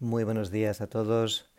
Muy 0.00 0.22
buenos 0.22 0.52
días 0.52 0.80
a 0.80 0.86
todos. 0.86 1.50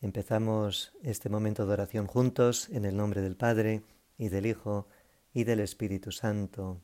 Empezamos 0.00 0.92
este 1.04 1.28
momento 1.28 1.64
de 1.64 1.74
oración 1.74 2.08
juntos 2.08 2.68
en 2.70 2.84
el 2.84 2.96
nombre 2.96 3.20
del 3.20 3.36
Padre 3.36 3.84
y 4.16 4.30
del 4.30 4.46
Hijo 4.46 4.88
y 5.32 5.44
del 5.44 5.60
Espíritu 5.60 6.10
Santo. 6.10 6.80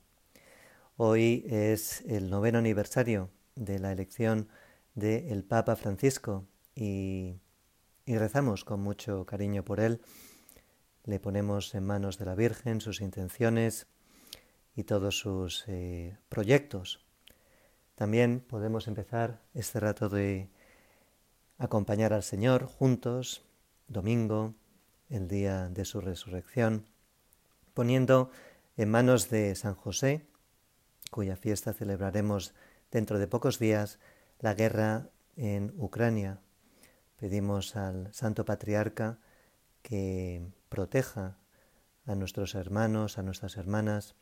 Hoy 0.96 1.46
es 1.48 2.02
el 2.02 2.30
noveno 2.30 2.60
aniversario 2.60 3.28
de 3.56 3.80
la 3.80 3.90
elección 3.90 4.48
del 4.94 5.42
Papa 5.42 5.74
Francisco 5.74 6.46
y, 6.76 7.40
y, 8.06 8.16
rezamos 8.16 8.64
con 8.64 8.78
mucho 8.80 9.26
cariño 9.26 9.64
por 9.64 9.80
él. 9.80 10.00
Le 11.02 11.18
ponemos 11.18 11.74
en 11.74 11.82
manos 11.82 12.18
de 12.18 12.26
la 12.26 12.36
Virgen 12.36 12.80
sus 12.80 13.00
intenciones 13.00 13.88
y 14.76 14.84
todos 14.84 15.18
sus 15.18 15.64
eh, 15.66 16.16
proyectos. 16.28 17.04
También 17.96 18.38
podemos 18.38 18.86
empezar 18.86 19.42
este 19.54 19.80
rato 19.80 20.08
de 20.08 20.53
acompañar 21.58 22.12
al 22.12 22.22
Señor 22.22 22.66
juntos, 22.66 23.44
domingo, 23.88 24.54
el 25.08 25.28
día 25.28 25.68
de 25.68 25.84
su 25.84 26.00
resurrección, 26.00 26.86
poniendo 27.74 28.30
en 28.76 28.90
manos 28.90 29.30
de 29.30 29.54
San 29.54 29.74
José, 29.74 30.26
cuya 31.10 31.36
fiesta 31.36 31.72
celebraremos 31.72 32.54
dentro 32.90 33.18
de 33.18 33.28
pocos 33.28 33.58
días, 33.58 33.98
la 34.40 34.54
guerra 34.54 35.10
en 35.36 35.72
Ucrania. 35.76 36.40
Pedimos 37.16 37.76
al 37.76 38.12
Santo 38.12 38.44
Patriarca 38.44 39.18
que 39.82 40.46
proteja 40.68 41.38
a 42.06 42.14
nuestros 42.14 42.54
hermanos, 42.54 43.18
a 43.18 43.22
nuestras 43.22 43.56
hermanas 43.56 44.14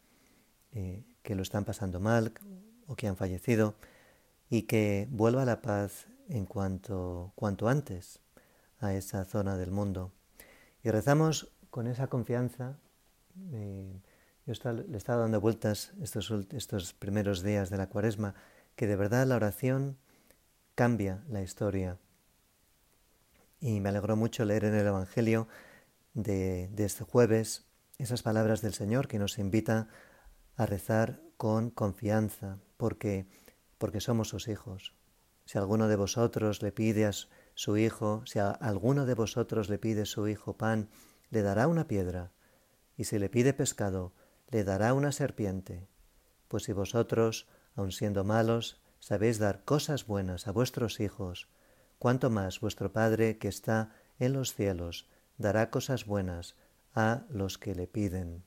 eh, 0.73 1.05
que 1.23 1.34
lo 1.34 1.42
están 1.42 1.64
pasando 1.64 2.01
mal 2.01 2.33
o 2.87 2.97
que 2.97 3.09
han 3.09 3.17
fallecido 3.17 3.75
y 4.51 4.62
que 4.62 5.09
vuelva 5.11 5.45
la 5.45 5.62
paz 5.62 6.09
en 6.29 6.47
cuanto, 6.47 7.33
cuanto 7.35 7.69
antes 7.69 8.21
a 8.81 8.95
esa 8.95 9.25
zona 9.25 9.56
del 9.56 9.70
mundo. 9.70 10.12
Y 10.83 10.91
rezamos 10.91 11.53
con 11.70 11.87
esa 11.87 12.09
confianza. 12.09 12.79
Eh, 13.53 14.01
yo 14.47 14.73
le 14.73 14.95
he 14.95 14.97
estado 14.97 15.23
dando 15.23 15.41
vueltas 15.41 15.92
estos, 16.01 16.33
estos 16.51 16.92
primeros 16.92 17.42
días 17.42 17.70
de 17.70 17.79
la 17.79 17.89
cuaresma, 17.89 18.34
que 18.75 18.87
de 18.87 18.97
verdad 18.97 19.27
la 19.27 19.37
oración 19.37 19.97
cambia 20.75 21.23
la 21.29 21.42
historia. 21.42 21.98
Y 23.61 23.81
me 23.81 23.91
alegró 23.91 24.17
mucho 24.17 24.45
leer 24.45 24.64
en 24.64 24.75
el 24.75 24.86
Evangelio 24.86 25.47
de, 26.14 26.69
de 26.73 26.84
este 26.84 27.05
jueves 27.05 27.64
esas 27.98 28.23
palabras 28.23 28.61
del 28.62 28.75
Señor 28.75 29.07
que 29.07 29.20
nos 29.20 29.39
invita 29.39 29.89
a 30.57 30.67
rezar 30.67 31.20
con 31.36 31.70
confianza, 31.70 32.59
porque, 32.77 33.27
porque 33.79 34.01
somos 34.01 34.29
sus 34.29 34.48
hijos, 34.48 34.95
si 35.53 35.58
alguno 35.58 35.86
de 35.86 35.97
vosotros 35.97 36.62
le 36.62 36.72
pide 36.72 37.05
a 37.05 37.12
su 37.12 37.77
hijo, 37.77 38.22
si 38.25 38.39
a 38.39 38.53
alguno 38.53 39.05
de 39.05 39.12
vosotros 39.12 39.69
le 39.69 39.78
pide 39.78 40.06
su 40.06 40.27
hijo 40.27 40.56
pan, 40.56 40.89
le 41.28 41.42
dará 41.42 41.69
una 41.69 41.86
piedra, 41.86 42.33
y 42.97 43.05
si 43.05 43.19
le 43.19 43.28
pide 43.28 43.53
pescado, 43.53 44.14
le 44.48 44.64
dará 44.64 44.95
una 44.95 45.12
serpiente. 45.12 45.91
Pues 46.48 46.62
si 46.62 46.73
vosotros, 46.73 47.48
aun 47.75 47.92
siendo 47.92 48.25
malos, 48.25 48.80
sabéis 48.98 49.39
dar 49.39 49.62
cosas 49.62 50.06
buenas 50.06 50.48
a 50.48 50.53
vuestros 50.53 51.00
hijos, 51.00 51.50
cuánto 51.98 52.30
más 52.30 52.61
vuestro 52.61 52.91
Padre 52.91 53.36
que 53.36 53.48
está 53.48 53.95
en 54.19 54.33
los 54.33 54.55
cielos 54.55 55.06
dará 55.36 55.69
cosas 55.69 56.06
buenas 56.06 56.56
a 56.95 57.27
los 57.28 57.58
que 57.58 57.75
le 57.75 57.86
piden. 57.86 58.42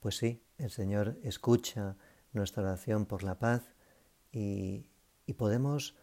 Pues 0.00 0.16
sí, 0.16 0.42
el 0.58 0.72
Señor 0.72 1.16
escucha 1.22 1.96
nuestra 2.32 2.64
oración 2.64 3.06
por 3.06 3.22
la 3.22 3.38
paz 3.38 3.62
y, 4.32 4.90
y 5.26 5.34
podemos 5.34 5.96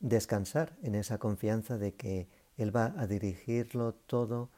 descansar 0.00 0.76
en 0.82 0.94
esa 0.94 1.18
confianza 1.18 1.78
de 1.78 1.94
que 1.94 2.28
Él 2.56 2.74
va 2.74 2.94
a 2.96 3.06
dirigirlo 3.06 3.94
todo 3.94 4.50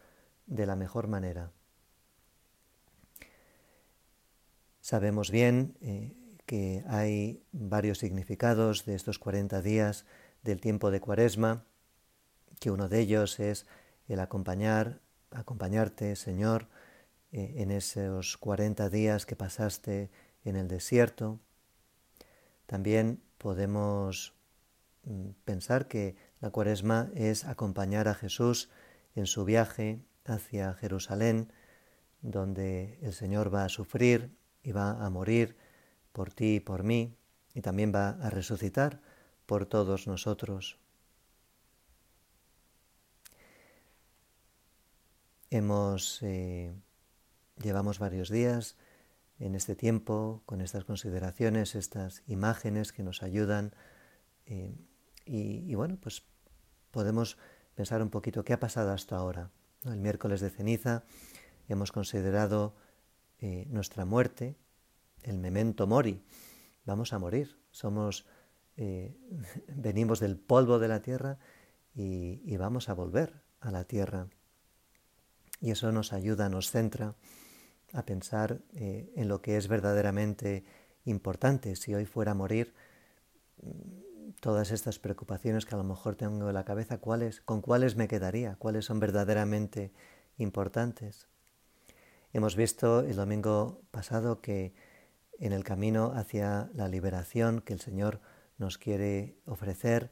de 0.46 0.66
la 0.66 0.76
mejor 0.76 1.08
manera. 1.08 1.52
Sabemos 4.80 5.30
bien 5.30 5.76
eh, 5.80 6.12
que 6.46 6.84
hay 6.88 7.42
varios 7.52 7.98
significados 7.98 8.84
de 8.84 8.94
estos 8.94 9.18
40 9.18 9.62
días 9.62 10.04
del 10.42 10.60
tiempo 10.60 10.90
de 10.90 11.00
Cuaresma, 11.00 11.64
que 12.58 12.70
uno 12.70 12.88
de 12.88 13.00
ellos 13.00 13.38
es 13.40 13.66
el 14.08 14.20
acompañar, 14.20 15.00
acompañarte, 15.30 16.16
Señor, 16.16 16.68
eh, 17.30 17.54
en 17.58 17.70
esos 17.70 18.36
40 18.36 18.90
días 18.90 19.24
que 19.24 19.36
pasaste 19.36 20.10
en 20.44 20.56
el 20.56 20.68
desierto. 20.68 21.40
También 22.66 23.22
podemos 23.42 24.34
mm, 25.02 25.30
pensar 25.44 25.88
que 25.88 26.14
la 26.40 26.50
cuaresma 26.50 27.10
es 27.14 27.44
acompañar 27.44 28.06
a 28.06 28.14
Jesús 28.14 28.70
en 29.16 29.26
su 29.26 29.44
viaje 29.44 30.00
hacia 30.24 30.74
Jerusalén, 30.74 31.52
donde 32.20 32.98
el 33.02 33.12
Señor 33.12 33.52
va 33.52 33.64
a 33.64 33.68
sufrir 33.68 34.30
y 34.62 34.70
va 34.70 35.04
a 35.04 35.10
morir 35.10 35.56
por 36.12 36.32
ti 36.32 36.56
y 36.56 36.60
por 36.60 36.84
mí, 36.84 37.16
y 37.52 37.62
también 37.62 37.92
va 37.92 38.10
a 38.10 38.30
resucitar 38.30 39.00
por 39.44 39.66
todos 39.66 40.06
nosotros. 40.06 40.78
Hemos, 45.50 46.22
eh, 46.22 46.72
llevamos 47.60 47.98
varios 47.98 48.30
días 48.30 48.76
en 49.42 49.56
este 49.56 49.74
tiempo, 49.74 50.42
con 50.46 50.60
estas 50.60 50.84
consideraciones, 50.84 51.74
estas 51.74 52.22
imágenes 52.28 52.92
que 52.92 53.02
nos 53.02 53.24
ayudan. 53.24 53.74
Eh, 54.46 54.72
y, 55.24 55.74
bueno, 55.74 55.98
pues 56.00 56.22
podemos 56.92 57.38
pensar 57.74 58.02
un 58.02 58.10
poquito 58.10 58.44
qué 58.44 58.52
ha 58.52 58.60
pasado 58.60 58.92
hasta 58.92 59.16
ahora. 59.16 59.50
El 59.84 59.96
miércoles 59.96 60.40
de 60.40 60.50
ceniza 60.50 61.02
hemos 61.68 61.90
considerado 61.90 62.76
eh, 63.40 63.66
nuestra 63.68 64.04
muerte, 64.04 64.56
el 65.22 65.38
memento 65.38 65.88
mori. 65.88 66.22
Vamos 66.84 67.12
a 67.12 67.18
morir, 67.18 67.58
somos, 67.72 68.26
eh, 68.76 69.16
venimos 69.66 70.20
del 70.20 70.38
polvo 70.38 70.78
de 70.78 70.86
la 70.86 71.02
tierra 71.02 71.38
y, 71.96 72.40
y 72.44 72.56
vamos 72.58 72.88
a 72.88 72.94
volver 72.94 73.42
a 73.58 73.72
la 73.72 73.84
tierra. 73.84 74.28
Y 75.60 75.72
eso 75.72 75.90
nos 75.90 76.12
ayuda, 76.12 76.48
nos 76.48 76.70
centra 76.70 77.16
a 77.92 78.04
pensar 78.04 78.60
eh, 78.74 79.12
en 79.16 79.28
lo 79.28 79.42
que 79.42 79.56
es 79.56 79.68
verdaderamente 79.68 80.64
importante. 81.04 81.76
Si 81.76 81.94
hoy 81.94 82.06
fuera 82.06 82.32
a 82.32 82.34
morir, 82.34 82.74
mm, 83.62 84.32
todas 84.40 84.70
estas 84.70 84.98
preocupaciones 84.98 85.66
que 85.66 85.74
a 85.74 85.78
lo 85.78 85.84
mejor 85.84 86.16
tengo 86.16 86.48
en 86.48 86.54
la 86.54 86.64
cabeza, 86.64 86.98
¿cuáles, 86.98 87.40
¿con 87.40 87.60
cuáles 87.60 87.96
me 87.96 88.08
quedaría? 88.08 88.56
¿Cuáles 88.56 88.86
son 88.86 89.00
verdaderamente 89.00 89.92
importantes? 90.38 91.28
Hemos 92.32 92.56
visto 92.56 93.00
el 93.00 93.16
domingo 93.16 93.82
pasado 93.90 94.40
que 94.40 94.74
en 95.38 95.52
el 95.52 95.64
camino 95.64 96.12
hacia 96.14 96.70
la 96.74 96.88
liberación 96.88 97.60
que 97.60 97.72
el 97.74 97.80
Señor 97.80 98.20
nos 98.58 98.78
quiere 98.78 99.36
ofrecer, 99.44 100.10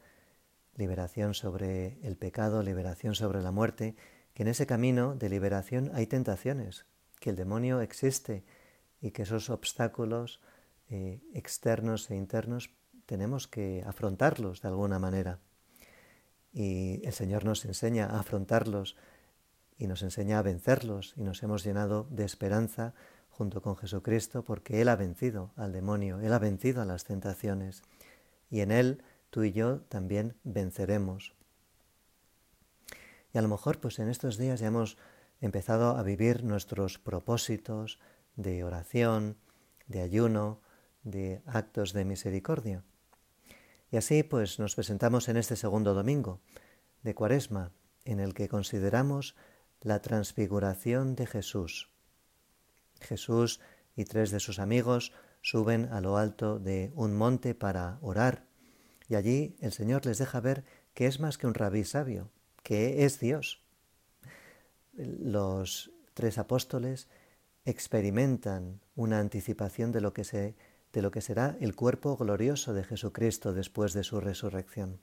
liberación 0.76 1.34
sobre 1.34 1.98
el 2.06 2.16
pecado, 2.16 2.62
liberación 2.62 3.14
sobre 3.14 3.42
la 3.42 3.52
muerte, 3.52 3.96
que 4.34 4.42
en 4.42 4.48
ese 4.48 4.66
camino 4.66 5.14
de 5.14 5.28
liberación 5.28 5.90
hay 5.94 6.06
tentaciones, 6.06 6.86
que 7.20 7.30
el 7.30 7.36
demonio 7.36 7.80
existe 7.80 8.42
y 9.00 9.12
que 9.12 9.22
esos 9.22 9.50
obstáculos 9.50 10.40
eh, 10.88 11.20
externos 11.34 12.10
e 12.10 12.16
internos 12.16 12.70
tenemos 13.06 13.46
que 13.46 13.84
afrontarlos 13.86 14.62
de 14.62 14.68
alguna 14.68 14.98
manera. 14.98 15.38
Y 16.52 17.06
el 17.06 17.12
Señor 17.12 17.44
nos 17.44 17.64
enseña 17.64 18.06
a 18.06 18.20
afrontarlos 18.20 18.96
y 19.78 19.86
nos 19.86 20.02
enseña 20.02 20.38
a 20.38 20.42
vencerlos 20.42 21.14
y 21.16 21.22
nos 21.22 21.42
hemos 21.42 21.64
llenado 21.64 22.06
de 22.10 22.24
esperanza 22.24 22.94
junto 23.30 23.62
con 23.62 23.76
Jesucristo 23.76 24.44
porque 24.44 24.82
Él 24.82 24.88
ha 24.88 24.96
vencido 24.96 25.52
al 25.56 25.72
demonio, 25.72 26.20
Él 26.20 26.32
ha 26.32 26.38
vencido 26.38 26.82
a 26.82 26.84
las 26.84 27.04
tentaciones 27.04 27.82
y 28.50 28.60
en 28.60 28.72
Él 28.72 29.02
tú 29.30 29.44
y 29.44 29.52
yo 29.52 29.80
también 29.82 30.34
venceremos. 30.44 31.34
Y 33.32 33.38
a 33.38 33.42
lo 33.42 33.48
mejor 33.48 33.78
pues 33.78 33.98
en 33.98 34.08
estos 34.08 34.36
días 34.36 34.60
ya 34.60 34.66
hemos 34.66 34.98
empezado 35.40 35.96
a 35.96 36.02
vivir 36.02 36.44
nuestros 36.44 36.98
propósitos 36.98 37.98
de 38.36 38.64
oración, 38.64 39.36
de 39.86 40.02
ayuno, 40.02 40.60
de 41.02 41.42
actos 41.46 41.92
de 41.92 42.04
misericordia. 42.04 42.84
Y 43.90 43.96
así 43.96 44.22
pues 44.22 44.58
nos 44.58 44.74
presentamos 44.74 45.28
en 45.28 45.36
este 45.36 45.56
segundo 45.56 45.94
domingo 45.94 46.40
de 47.02 47.14
Cuaresma, 47.14 47.72
en 48.04 48.20
el 48.20 48.34
que 48.34 48.48
consideramos 48.48 49.34
la 49.80 50.00
transfiguración 50.02 51.14
de 51.16 51.26
Jesús. 51.26 51.88
Jesús 53.00 53.60
y 53.96 54.04
tres 54.04 54.30
de 54.30 54.40
sus 54.40 54.58
amigos 54.58 55.12
suben 55.42 55.86
a 55.92 56.00
lo 56.00 56.18
alto 56.18 56.58
de 56.58 56.92
un 56.94 57.16
monte 57.16 57.54
para 57.54 57.98
orar, 58.02 58.46
y 59.08 59.14
allí 59.14 59.56
el 59.60 59.72
Señor 59.72 60.06
les 60.06 60.18
deja 60.18 60.40
ver 60.40 60.64
que 60.94 61.06
es 61.06 61.18
más 61.18 61.38
que 61.38 61.46
un 61.46 61.54
rabí 61.54 61.84
sabio, 61.84 62.30
que 62.62 63.04
es 63.04 63.18
Dios, 63.18 63.62
los 65.04 65.92
tres 66.14 66.38
apóstoles 66.38 67.08
experimentan 67.64 68.80
una 68.94 69.18
anticipación 69.18 69.92
de 69.92 70.00
lo 70.00 70.12
que, 70.12 70.24
se, 70.24 70.54
de 70.92 71.02
lo 71.02 71.10
que 71.10 71.20
será 71.20 71.56
el 71.60 71.74
cuerpo 71.74 72.16
glorioso 72.16 72.72
de 72.74 72.84
Jesucristo 72.84 73.52
después 73.52 73.92
de 73.92 74.04
su 74.04 74.20
resurrección. 74.20 75.00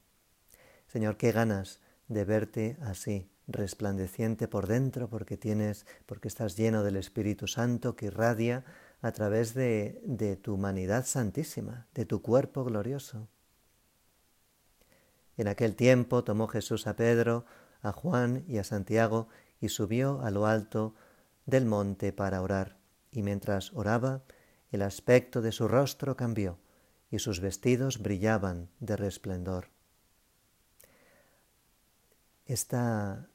Señor, 0.88 1.18
qué 1.18 1.32
ganas 1.32 1.80
de 2.08 2.26
verte 2.26 2.78
así, 2.82 3.30
resplandeciente 3.48 4.48
por 4.48 4.68
dentro, 4.68 5.10
porque 5.10 5.38
tienes, 5.38 5.86
porque 6.06 6.28
estás 6.28 6.58
lleno 6.58 6.84
del 6.84 6.98
Espíritu 6.98 7.48
Santo 7.48 7.96
que 7.96 8.08
irradia 8.08 8.66
a 9.02 9.12
través 9.12 9.54
de, 9.54 10.02
de 10.04 10.36
tu 10.36 10.56
humanidad 10.56 11.06
santísima, 11.06 11.88
de 11.94 12.06
tu 12.06 12.22
cuerpo 12.22 12.64
glorioso. 12.64 13.28
En 15.38 15.48
aquel 15.48 15.76
tiempo 15.76 16.24
tomó 16.24 16.48
Jesús 16.48 16.88
a 16.88 16.96
Pedro, 16.96 17.46
a 17.82 17.92
Juan 17.92 18.44
y 18.48 18.58
a 18.58 18.64
Santiago 18.64 19.28
y 19.60 19.70
subió 19.70 20.22
a 20.22 20.32
lo 20.32 20.46
alto 20.46 20.96
del 21.46 21.66
monte 21.66 22.14
para 22.14 22.42
orar. 22.42 22.78
Y 23.12 23.24
mientras 23.24 23.74
oraba, 23.74 24.24
el 24.72 24.82
aspecto 24.82 25.42
de 25.42 25.52
su 25.52 25.68
rostro 25.68 26.16
cambió 26.16 26.60
y 27.10 27.20
sus 27.20 27.40
vestidos 27.40 28.00
brillaban 28.00 28.70
de 28.80 28.98
resplendor. 28.98 29.70
Esta, 32.46 33.28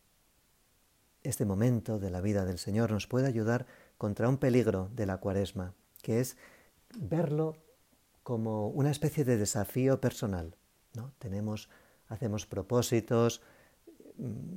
este 1.22 1.44
momento 1.44 1.98
de 1.98 2.10
la 2.10 2.20
vida 2.20 2.44
del 2.44 2.58
Señor 2.58 2.90
nos 2.90 3.06
puede 3.06 3.26
ayudar 3.26 3.66
contra 3.98 4.28
un 4.28 4.38
peligro 4.38 4.90
de 4.94 5.06
la 5.06 5.18
cuaresma, 5.18 5.74
que 6.02 6.20
es 6.20 6.36
verlo 6.98 7.56
como 8.22 8.68
una 8.68 8.90
especie 8.90 9.24
de 9.24 9.36
desafío 9.36 10.00
personal. 10.00 10.56
¿no? 10.94 11.12
Tenemos, 11.18 11.68
hacemos 12.08 12.46
propósitos, 12.46 13.42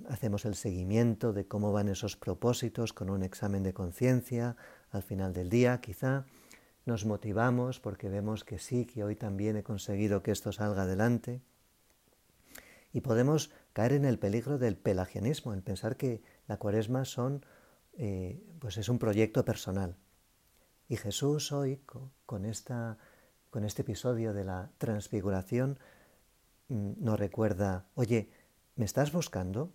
hacemos 0.09 0.45
el 0.45 0.56
seguimiento 0.56 1.33
de 1.33 1.47
cómo 1.47 1.71
van 1.71 1.89
esos 1.89 2.15
propósitos 2.15 2.94
con 2.94 3.09
un 3.09 3.23
examen 3.23 3.63
de 3.63 3.73
conciencia 3.73 4.56
al 4.91 5.03
final 5.03 5.33
del 5.33 5.50
día, 5.50 5.81
quizá. 5.81 6.25
Nos 6.85 7.06
motivamos 7.06 7.79
porque 7.79 8.09
vemos 8.09 8.44
que 8.44 8.59
sí, 8.59 8.85
que 8.85 9.03
hoy 9.03 9.15
también 9.15 9.57
he 9.57 9.63
conseguido 9.63 10.21
que 10.21 10.31
esto 10.31 10.51
salga 10.51 10.83
adelante. 10.83 11.41
Y 12.94 13.01
podemos 13.01 13.51
caer 13.73 13.94
en 13.94 14.06
el 14.06 14.19
peligro 14.19 14.57
del 14.57 14.77
pelagianismo, 14.77 15.53
en 15.53 15.62
pensar 15.62 15.97
que 15.97 16.21
la 16.47 16.57
cuaresma 16.57 17.03
son, 17.03 17.45
eh, 17.97 18.41
pues 18.59 18.77
es 18.77 18.88
un 18.88 19.00
proyecto 19.00 19.44
personal. 19.44 19.97
Y 20.88 20.97
Jesús 20.97 21.51
hoy, 21.51 21.81
con, 22.25 22.45
esta, 22.45 22.97
con 23.50 23.65
este 23.65 23.81
episodio 23.81 24.33
de 24.33 24.45
la 24.45 24.71
transfiguración, 24.77 25.79
mm, 26.69 27.03
nos 27.03 27.19
recuerda, 27.19 27.88
oye, 27.95 28.29
¿me 28.75 28.86
estás 28.86 29.12
buscando? 29.12 29.72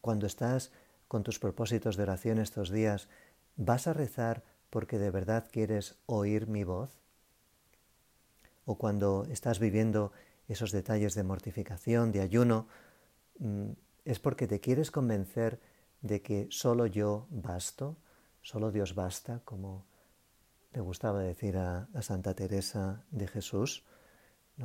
Cuando 0.00 0.26
estás 0.26 0.72
con 1.08 1.22
tus 1.22 1.38
propósitos 1.38 1.96
de 1.96 2.04
oración 2.04 2.38
estos 2.38 2.70
días, 2.70 3.08
¿vas 3.56 3.86
a 3.86 3.92
rezar 3.92 4.44
porque 4.70 4.98
de 4.98 5.10
verdad 5.10 5.48
quieres 5.50 5.98
oír 6.06 6.46
mi 6.46 6.64
voz? 6.64 6.90
O 8.64 8.78
cuando 8.78 9.26
estás 9.30 9.58
viviendo 9.58 10.12
esos 10.46 10.70
detalles 10.70 11.14
de 11.14 11.24
mortificación, 11.24 12.12
de 12.12 12.20
ayuno, 12.20 12.68
mm, 13.38 13.70
es 14.04 14.20
porque 14.20 14.46
te 14.46 14.60
quieres 14.60 14.90
convencer 14.90 15.60
de 16.02 16.22
que 16.22 16.46
solo 16.50 16.86
yo 16.86 17.26
basto, 17.30 17.96
solo 18.42 18.70
Dios 18.70 18.94
basta, 18.94 19.42
como 19.44 19.86
le 20.72 20.80
gustaba 20.80 21.20
decir 21.20 21.56
a, 21.58 21.88
Santa 22.00 22.34
Teresa 22.34 23.04
de 23.10 23.26
Jesús, 23.26 23.84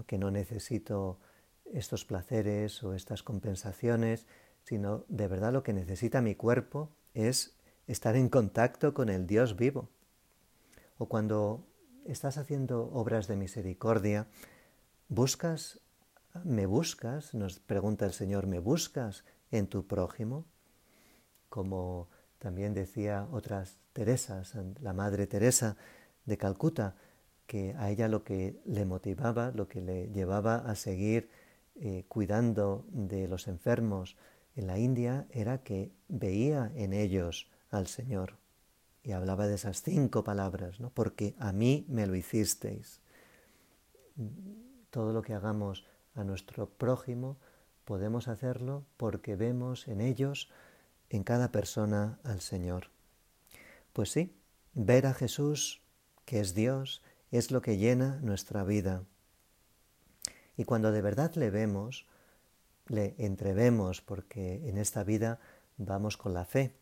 que 0.07 0.17
no 0.17 0.29
necesito 0.29 1.19
estos 1.77 2.05
placeres 2.05 2.83
o 2.83 2.93
estas 2.93 3.23
compensaciones, 3.23 4.27
sino 4.63 5.05
de 5.07 5.27
verdad 5.27 5.53
lo 5.53 5.63
que 5.63 5.73
necesita 5.73 6.21
mi 6.21 6.35
cuerpo 6.35 6.89
es 7.13 7.55
estar 7.87 8.15
en 8.15 8.29
contacto 8.29 8.93
con 8.93 9.09
el 9.09 9.27
Dios 9.27 9.55
vivo. 9.55 9.89
O 10.97 11.07
cuando 11.07 11.67
estás 12.05 12.37
haciendo 12.37 12.89
obras 12.93 13.27
de 13.27 13.35
misericordia, 13.35 14.27
¿Buscas, 15.07 15.79
me 16.43 16.65
buscas? 16.65 17.35
Nos 17.35 17.59
pregunta 17.59 18.05
el 18.05 18.13
Señor, 18.13 18.47
¿me 18.47 18.57
buscas 18.57 19.23
en 19.51 19.67
tu 19.67 19.85
prójimo? 19.85 20.45
Como 21.47 22.09
también 22.39 22.73
decía 22.73 23.27
otras 23.31 23.77
Teresas, 23.93 24.55
la 24.81 24.93
Madre 24.93 25.27
Teresa 25.27 25.77
de 26.25 26.37
Calcuta, 26.37 26.95
que 27.45 27.75
a 27.77 27.91
ella 27.91 28.07
lo 28.07 28.23
que 28.23 28.59
le 28.65 28.83
motivaba, 28.83 29.51
lo 29.51 29.67
que 29.67 29.79
le 29.79 30.07
llevaba 30.07 30.55
a 30.55 30.73
seguir 30.73 31.29
eh, 31.75 32.05
cuidando 32.07 32.85
de 32.89 33.27
los 33.27 33.47
enfermos 33.47 34.17
en 34.55 34.67
la 34.67 34.77
India 34.77 35.27
era 35.29 35.63
que 35.63 35.91
veía 36.07 36.71
en 36.75 36.93
ellos 36.93 37.49
al 37.69 37.87
Señor. 37.87 38.37
Y 39.03 39.11
hablaba 39.11 39.47
de 39.47 39.55
esas 39.55 39.81
cinco 39.83 40.23
palabras, 40.23 40.79
¿no? 40.79 40.89
Porque 40.89 41.35
a 41.37 41.51
mí 41.51 41.85
me 41.89 42.07
lo 42.07 42.15
hicisteis 42.15 43.01
todo 44.89 45.11
lo 45.13 45.21
que 45.21 45.33
hagamos 45.33 45.85
a 46.13 46.23
nuestro 46.23 46.69
prójimo, 46.69 47.37
podemos 47.83 48.27
hacerlo 48.27 48.85
porque 48.97 49.35
vemos 49.35 49.87
en 49.87 50.01
ellos, 50.01 50.49
en 51.09 51.23
cada 51.23 51.51
persona, 51.51 52.19
al 52.23 52.41
Señor. 52.41 52.89
Pues 53.93 54.11
sí, 54.11 54.35
ver 54.73 55.05
a 55.05 55.13
Jesús, 55.13 55.81
que 56.23 56.39
es 56.39 56.53
Dios, 56.55 57.03
es 57.31 57.51
lo 57.51 57.61
que 57.61 57.77
llena 57.77 58.19
nuestra 58.21 58.63
vida. 58.63 59.03
Y 60.57 60.65
cuando 60.65 60.91
de 60.91 61.01
verdad 61.01 61.33
le 61.35 61.49
vemos, 61.49 62.07
le 62.87 63.15
entrevemos, 63.17 64.01
porque 64.01 64.67
en 64.69 64.77
esta 64.77 65.03
vida 65.03 65.39
vamos 65.77 66.17
con 66.17 66.33
la 66.33 66.45
fe, 66.45 66.75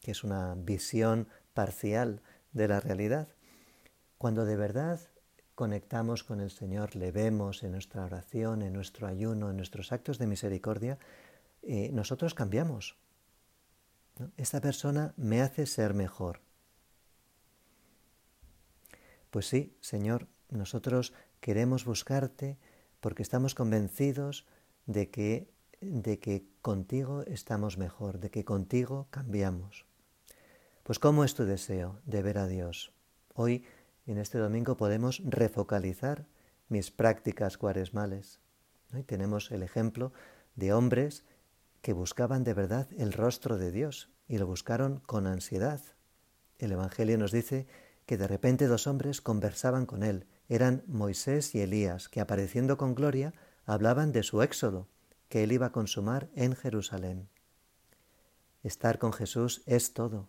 que 0.00 0.12
es 0.12 0.24
una 0.24 0.54
visión 0.54 1.28
parcial 1.52 2.22
de 2.52 2.68
la 2.68 2.80
realidad. 2.80 3.28
Cuando 4.18 4.44
de 4.44 4.56
verdad 4.56 5.00
conectamos 5.54 6.24
con 6.24 6.40
el 6.40 6.50
Señor, 6.50 6.96
le 6.96 7.12
vemos 7.12 7.62
en 7.62 7.72
nuestra 7.72 8.04
oración, 8.04 8.62
en 8.62 8.72
nuestro 8.72 9.06
ayuno, 9.06 9.50
en 9.50 9.56
nuestros 9.56 9.92
actos 9.92 10.18
de 10.18 10.26
misericordia, 10.26 10.98
eh, 11.62 11.90
nosotros 11.92 12.34
cambiamos. 12.34 12.96
Esta 14.36 14.60
persona 14.60 15.12
me 15.16 15.42
hace 15.42 15.66
ser 15.66 15.94
mejor. 15.94 16.40
Pues 19.30 19.46
sí, 19.46 19.76
Señor, 19.80 20.28
nosotros 20.48 21.12
queremos 21.40 21.84
buscarte 21.84 22.58
porque 23.00 23.22
estamos 23.22 23.54
convencidos 23.54 24.46
de 24.86 25.10
que, 25.10 25.50
de 25.80 26.18
que 26.18 26.44
contigo 26.62 27.22
estamos 27.22 27.78
mejor, 27.78 28.20
de 28.20 28.30
que 28.30 28.44
contigo 28.44 29.08
cambiamos. 29.10 29.86
Pues 30.82 30.98
¿cómo 30.98 31.24
es 31.24 31.34
tu 31.34 31.44
deseo 31.44 32.00
de 32.04 32.22
ver 32.22 32.38
a 32.38 32.46
Dios? 32.46 32.92
Hoy 33.34 33.64
en 34.06 34.18
este 34.18 34.38
domingo 34.38 34.76
podemos 34.76 35.22
refocalizar 35.24 36.26
mis 36.68 36.90
prácticas 36.90 37.58
cuaresmales. 37.58 38.40
Y 38.92 39.02
tenemos 39.02 39.50
el 39.50 39.62
ejemplo 39.62 40.12
de 40.56 40.72
hombres 40.72 41.24
que 41.82 41.92
buscaban 41.92 42.44
de 42.44 42.54
verdad 42.54 42.88
el 42.96 43.12
rostro 43.12 43.56
de 43.56 43.70
Dios 43.70 44.10
y 44.28 44.38
lo 44.38 44.46
buscaron 44.46 45.00
con 45.06 45.26
ansiedad. 45.26 45.80
El 46.58 46.72
Evangelio 46.72 47.18
nos 47.18 47.32
dice 47.32 47.66
que 48.06 48.16
de 48.16 48.26
repente 48.26 48.66
dos 48.66 48.86
hombres 48.86 49.20
conversaban 49.20 49.86
con 49.86 50.02
él. 50.02 50.26
Eran 50.50 50.82
Moisés 50.88 51.54
y 51.54 51.60
Elías, 51.60 52.08
que 52.08 52.20
apareciendo 52.20 52.76
con 52.76 52.96
gloria 52.96 53.32
hablaban 53.66 54.10
de 54.10 54.24
su 54.24 54.42
éxodo, 54.42 54.88
que 55.28 55.44
él 55.44 55.52
iba 55.52 55.66
a 55.66 55.72
consumar 55.72 56.28
en 56.34 56.56
Jerusalén. 56.56 57.28
Estar 58.64 58.98
con 58.98 59.12
Jesús 59.12 59.62
es 59.66 59.94
todo. 59.94 60.28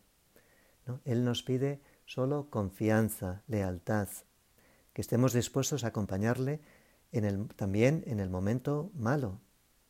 Él 1.06 1.26
nos 1.26 1.42
pide 1.42 1.82
solo 2.06 2.52
confianza, 2.52 3.42
lealtad, 3.48 4.10
que 4.94 5.02
estemos 5.02 5.34
dispuestos 5.34 5.84
a 5.84 5.88
acompañarle 5.88 6.62
en 7.12 7.26
el, 7.26 7.48
también 7.56 8.04
en 8.06 8.20
el 8.20 8.30
momento 8.30 8.92
malo, 8.94 9.42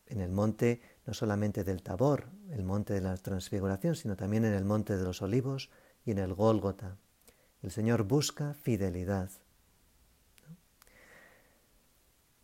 en 0.06 0.22
el 0.22 0.32
monte 0.32 0.80
no 1.04 1.12
solamente 1.12 1.62
del 1.62 1.82
Tabor, 1.82 2.30
el 2.50 2.64
monte 2.64 2.94
de 2.94 3.02
la 3.02 3.18
transfiguración, 3.18 3.96
sino 3.96 4.16
también 4.16 4.46
en 4.46 4.54
el 4.54 4.64
monte 4.64 4.96
de 4.96 5.04
los 5.04 5.20
olivos 5.20 5.68
y 6.06 6.12
en 6.12 6.18
el 6.20 6.32
Gólgota. 6.32 6.96
El 7.60 7.70
Señor 7.70 8.04
busca 8.04 8.54
fidelidad. 8.54 9.30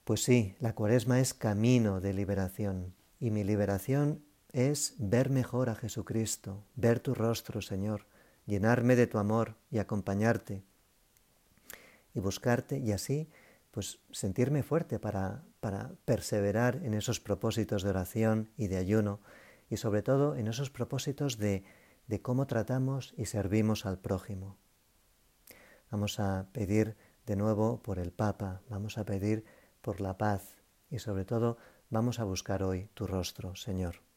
Pues 0.08 0.22
sí, 0.22 0.56
la 0.58 0.74
cuaresma 0.74 1.20
es 1.20 1.34
camino 1.34 2.00
de 2.00 2.14
liberación 2.14 2.94
y 3.20 3.30
mi 3.30 3.44
liberación 3.44 4.24
es 4.54 4.94
ver 4.96 5.28
mejor 5.28 5.68
a 5.68 5.74
Jesucristo, 5.74 6.64
ver 6.76 6.98
tu 6.98 7.14
rostro, 7.14 7.60
Señor, 7.60 8.06
llenarme 8.46 8.96
de 8.96 9.06
tu 9.06 9.18
amor 9.18 9.56
y 9.70 9.76
acompañarte 9.76 10.62
y 12.14 12.20
buscarte 12.20 12.78
y 12.78 12.92
así 12.92 13.28
pues 13.70 13.98
sentirme 14.10 14.62
fuerte 14.62 14.98
para, 14.98 15.44
para 15.60 15.90
perseverar 16.06 16.76
en 16.84 16.94
esos 16.94 17.20
propósitos 17.20 17.82
de 17.82 17.90
oración 17.90 18.48
y 18.56 18.68
de 18.68 18.78
ayuno 18.78 19.20
y 19.68 19.76
sobre 19.76 20.00
todo 20.00 20.36
en 20.36 20.48
esos 20.48 20.70
propósitos 20.70 21.36
de, 21.36 21.64
de 22.06 22.22
cómo 22.22 22.46
tratamos 22.46 23.12
y 23.18 23.26
servimos 23.26 23.84
al 23.84 23.98
prójimo. 23.98 24.56
Vamos 25.90 26.18
a 26.18 26.46
pedir 26.54 26.96
de 27.26 27.36
nuevo 27.36 27.82
por 27.82 27.98
el 27.98 28.10
Papa, 28.10 28.62
vamos 28.70 28.96
a 28.96 29.04
pedir 29.04 29.44
por 29.80 30.00
la 30.00 30.18
paz 30.18 30.56
y 30.90 30.98
sobre 30.98 31.24
todo 31.24 31.58
vamos 31.90 32.18
a 32.18 32.24
buscar 32.24 32.62
hoy 32.62 32.88
tu 32.94 33.06
rostro, 33.06 33.54
Señor. 33.56 34.07